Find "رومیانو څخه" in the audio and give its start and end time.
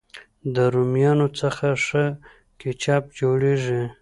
0.73-1.67